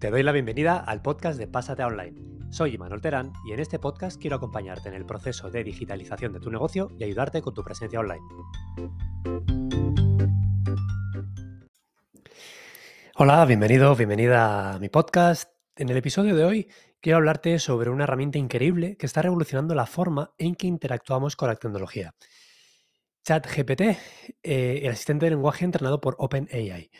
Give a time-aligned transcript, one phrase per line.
[0.00, 2.14] Te doy la bienvenida al podcast de Pásate Online.
[2.50, 6.40] Soy Imanol Terán y en este podcast quiero acompañarte en el proceso de digitalización de
[6.40, 8.22] tu negocio y ayudarte con tu presencia online.
[13.16, 15.52] Hola, bienvenido, bienvenida a mi podcast.
[15.76, 16.70] En el episodio de hoy
[17.02, 21.50] quiero hablarte sobre una herramienta increíble que está revolucionando la forma en que interactuamos con
[21.50, 22.14] la tecnología.
[23.22, 23.82] ChatGPT,
[24.42, 26.90] eh, el asistente de lenguaje entrenado por OpenAI.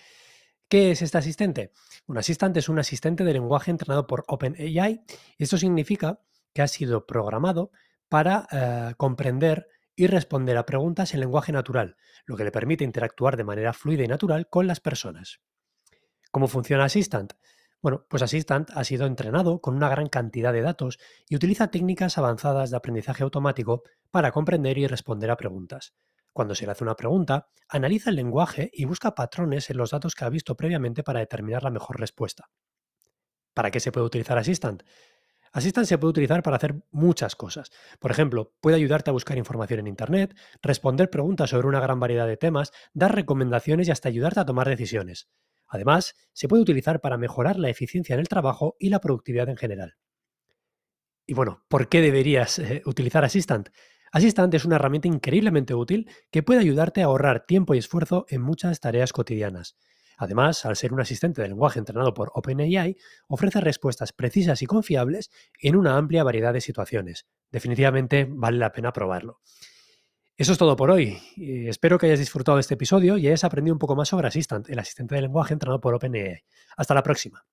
[0.71, 1.73] ¿Qué es este asistente?
[2.07, 5.03] Un asistente es un asistente de lenguaje entrenado por OpenAI.
[5.37, 6.21] Esto significa
[6.55, 7.73] que ha sido programado
[8.09, 9.67] para eh, comprender
[9.97, 14.05] y responder a preguntas en lenguaje natural, lo que le permite interactuar de manera fluida
[14.05, 15.41] y natural con las personas.
[16.31, 17.33] ¿Cómo funciona Assistant?
[17.83, 22.17] Bueno, pues Assistant ha sido entrenado con una gran cantidad de datos y utiliza técnicas
[22.17, 25.97] avanzadas de aprendizaje automático para comprender y responder a preguntas.
[26.33, 30.15] Cuando se le hace una pregunta, analiza el lenguaje y busca patrones en los datos
[30.15, 32.51] que ha visto previamente para determinar la mejor respuesta.
[33.55, 34.83] ¿Para qué se puede utilizar Assistant?
[35.53, 37.71] Assistant se puede utilizar para hacer muchas cosas.
[37.99, 42.29] Por ejemplo, puede ayudarte a buscar información en Internet, responder preguntas sobre una gran variedad
[42.29, 45.29] de temas, dar recomendaciones y hasta ayudarte a tomar decisiones.
[45.67, 49.57] Además, se puede utilizar para mejorar la eficiencia en el trabajo y la productividad en
[49.57, 49.97] general.
[51.27, 53.71] Y bueno, ¿por qué deberías eh, utilizar Assistant?
[54.13, 58.43] Assistant es una herramienta increíblemente útil que puede ayudarte a ahorrar tiempo y esfuerzo en
[58.43, 59.77] muchas tareas cotidianas.
[60.19, 62.97] Además, al ser un asistente de lenguaje entrenado por OpenAI,
[63.29, 67.27] ofrece respuestas precisas y confiables en una amplia variedad de situaciones.
[67.51, 69.41] Definitivamente vale la pena probarlo.
[70.37, 71.19] Eso es todo por hoy.
[71.69, 74.69] espero que hayas disfrutado de este episodio y hayas aprendido un poco más sobre Assistant,
[74.69, 76.45] el asistente de lenguaje entrenado por OpenAI.
[76.77, 77.45] Hasta la próxima.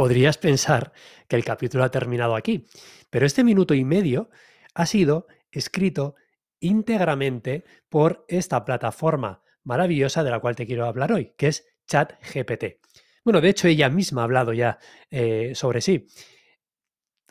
[0.00, 0.94] Podrías pensar
[1.28, 2.66] que el capítulo ha terminado aquí,
[3.10, 4.30] pero este minuto y medio
[4.72, 6.14] ha sido escrito
[6.58, 12.80] íntegramente por esta plataforma maravillosa de la cual te quiero hablar hoy, que es ChatGPT.
[13.26, 14.78] Bueno, de hecho ella misma ha hablado ya
[15.10, 16.06] eh, sobre sí.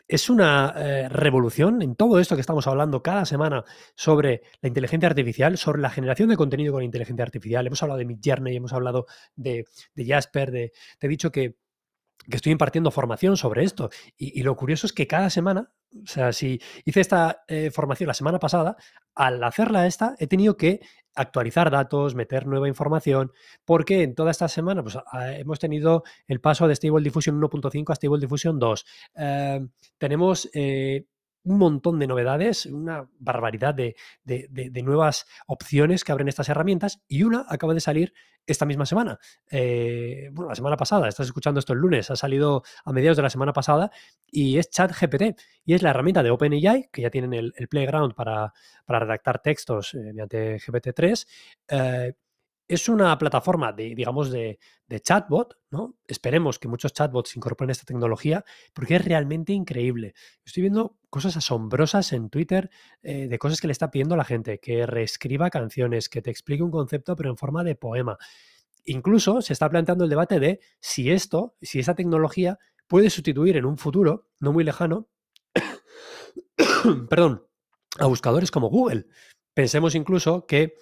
[0.06, 3.64] Es una eh, revolución en todo esto que estamos hablando cada semana
[3.96, 7.66] sobre la inteligencia artificial, sobre la generación de contenido con inteligencia artificial.
[7.66, 11.56] Hemos hablado de Midjourney, hemos hablado de, Jasper, de, te he dicho que
[12.28, 13.90] que estoy impartiendo formación sobre esto.
[14.16, 18.14] Y, lo curioso es que cada semana, o sea, si hice esta eh, formación la
[18.14, 18.76] semana pasada,
[19.14, 20.80] al hacerla esta, he tenido que
[21.14, 23.32] actualizar datos, meter nueva información,
[23.64, 24.98] porque en toda esta semana pues,
[25.36, 28.86] hemos tenido el paso de Stable Diffusion 1.5 a Stable Diffusion 2.
[29.16, 29.66] Eh,
[29.98, 31.06] tenemos eh,
[31.44, 33.94] un montón de novedades, una barbaridad de,
[34.82, 38.12] nuevas opciones que abren estas herramientas y una acaba de salir
[38.46, 39.18] esta misma semana.
[39.50, 43.22] Eh, bueno, la semana pasada, estás escuchando esto el lunes, ha salido a mediados de
[43.22, 43.90] la semana pasada
[44.26, 48.52] y es ChatGPT y es la herramienta de OpenAI, que ya tienen el, playground para,
[48.86, 51.26] redactar textos eh, mediante GPT-3
[52.70, 54.60] es una plataforma de, digamos, de,
[55.02, 55.98] chatbot, ¿no?
[56.06, 60.14] Esperemos que muchos chatbots incorporen esta tecnología porque es realmente increíble.
[60.44, 62.70] Estoy viendo cosas asombrosas en Twitter
[63.02, 66.62] eh, de cosas que le está pidiendo la gente, que reescriba canciones, que te explique
[66.62, 68.18] un concepto pero en forma de poema.
[68.84, 73.64] Incluso se está planteando el debate de si esto, si esa tecnología puede sustituir en
[73.64, 75.08] un futuro no muy lejano,
[77.10, 77.44] perdón,
[77.98, 79.06] a buscadores como Google.
[79.54, 80.76] Pensemos incluso que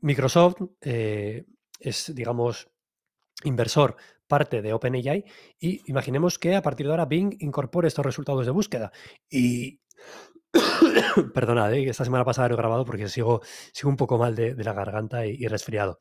[0.00, 1.46] Microsoft eh,
[1.80, 2.70] es, digamos,
[3.44, 3.96] inversor
[4.26, 5.24] parte de OpenAI
[5.58, 8.92] y imaginemos que a partir de ahora Bing incorpore estos resultados de búsqueda.
[9.30, 9.80] Y
[11.34, 11.88] perdonad, ¿eh?
[11.88, 13.40] esta semana pasada lo he grabado porque sigo,
[13.72, 16.00] sigo un poco mal de, la garganta y, resfriado.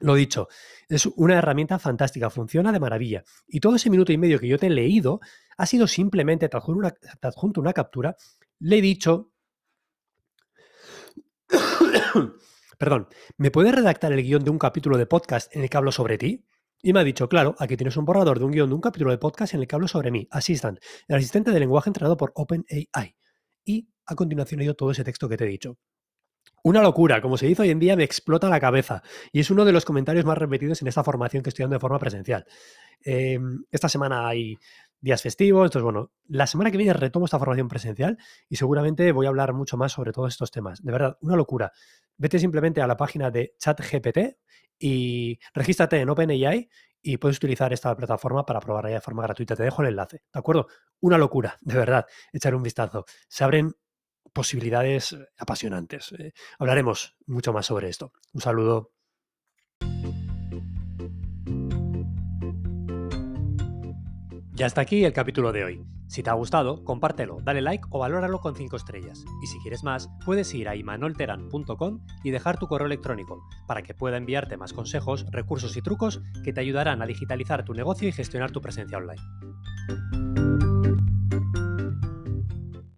[0.00, 0.48] Lo dicho,
[0.88, 3.22] es una herramienta fantástica, funciona de maravilla.
[3.46, 5.20] Y todo ese minuto y medio que yo te he leído
[5.56, 6.92] ha sido simplemente, te una,
[7.22, 8.16] adjunto una captura,
[8.58, 9.30] le he dicho
[12.78, 15.92] Perdón, ¿me puedes redactar el guion de un capítulo de podcast en el que hablo
[15.92, 16.46] sobre ti?
[16.82, 19.10] Y me ha dicho, claro, aquí tienes un borrador de un guion de un capítulo
[19.10, 22.32] de podcast en el que hablo sobre mí, Assistant, el asistente de lenguaje entrenado por
[22.34, 23.16] OpenAI.
[23.64, 25.78] Y a continuación he ido todo ese texto que te he dicho.
[26.62, 29.02] Una locura, como se dice hoy en día, me explota la cabeza.
[29.32, 31.80] Y es uno de los comentarios más repetidos en esta formación que estoy dando de
[31.80, 32.46] forma presencial.
[33.02, 34.56] Em, esta semana hay
[35.04, 35.66] días festivos.
[35.66, 38.18] Entonces, bueno, la semana que viene retomo esta formación presencial
[38.48, 40.82] y seguramente voy a hablar mucho más sobre todos estos temas.
[40.82, 41.72] De verdad, una locura.
[42.16, 44.18] Vete simplemente a la página de ChatGPT
[44.78, 46.68] y regístrate en OpenAI
[47.02, 49.54] y puedes utilizar esta plataforma para probarla de forma gratuita.
[49.54, 50.68] Te dejo el enlace, ¿de acuerdo?
[51.00, 53.04] Una locura, de verdad, echar un vistazo.
[53.28, 53.72] Se abren
[54.32, 56.12] posibilidades apasionantes.
[56.18, 58.12] Eh, hablaremos mucho más sobre esto.
[58.32, 58.93] Un saludo.
[64.56, 65.84] Ya está aquí el capítulo de hoy.
[66.06, 69.24] Si te ha gustado, compártelo, dale like o valóralo con 5 estrellas.
[69.42, 73.94] Y si quieres más, puedes ir a imanolteran.com y dejar tu correo electrónico para que
[73.94, 78.12] pueda enviarte más consejos, recursos y trucos que te ayudarán a digitalizar tu negocio y
[78.12, 80.53] gestionar tu presencia online.